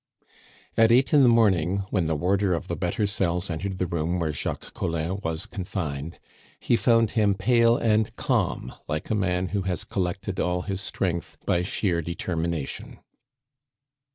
At 0.77 0.91
eight 0.91 1.13
in 1.13 1.21
the 1.21 1.29
morning, 1.29 1.83
when 1.91 2.07
the 2.07 2.15
warder 2.15 2.55
of 2.55 2.67
the 2.67 2.75
better 2.75 3.05
cells 3.05 3.51
entered 3.51 3.77
the 3.77 3.85
room 3.85 4.19
where 4.19 4.33
Jacques 4.33 4.73
Collin 4.73 5.19
was 5.23 5.45
confined, 5.45 6.17
he 6.59 6.75
found 6.75 7.11
him 7.11 7.35
pale 7.35 7.77
and 7.77 8.15
calm, 8.15 8.73
like 8.87 9.11
a 9.11 9.13
man 9.13 9.49
who 9.49 9.61
has 9.61 9.83
collected 9.83 10.39
all 10.39 10.63
his 10.63 10.81
strength 10.81 11.37
by 11.45 11.61
sheer 11.61 12.01
determination. 12.01 12.97